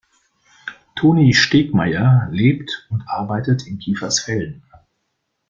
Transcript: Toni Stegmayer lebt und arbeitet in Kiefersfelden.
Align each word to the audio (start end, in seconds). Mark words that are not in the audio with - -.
Toni 0.95 1.31
Stegmayer 1.31 2.27
lebt 2.31 2.87
und 2.89 3.03
arbeitet 3.07 3.67
in 3.67 3.77
Kiefersfelden. 3.77 4.63